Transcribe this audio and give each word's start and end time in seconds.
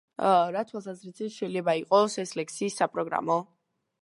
რა 0.53 0.63
თვალსაზრისით 0.69 1.35
შეიძლება 1.35 1.77
იყოს 1.83 2.17
ეს 2.25 2.35
ლექსი 2.41 2.75
საპროგრამო? 2.79 3.39